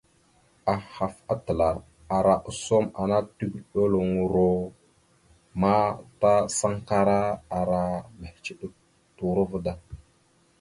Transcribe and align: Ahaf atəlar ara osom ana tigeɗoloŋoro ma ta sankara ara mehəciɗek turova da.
Ahaf 0.73 1.15
atəlar 1.33 1.77
ara 2.17 2.35
osom 2.49 2.85
ana 3.01 3.17
tigeɗoloŋoro 3.37 4.49
ma 5.61 5.75
ta 6.19 6.33
sankara 6.57 7.19
ara 7.59 7.81
mehəciɗek 8.19 8.73
turova 9.17 9.57
da. 9.65 9.73